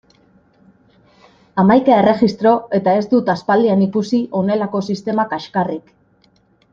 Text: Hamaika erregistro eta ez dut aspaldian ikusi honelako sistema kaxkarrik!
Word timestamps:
Hamaika 1.63 1.93
erregistro 2.03 2.53
eta 2.79 2.95
ez 3.01 3.05
dut 3.13 3.29
aspaldian 3.37 3.83
ikusi 3.89 4.23
honelako 4.39 4.83
sistema 4.89 5.27
kaxkarrik! 5.35 5.93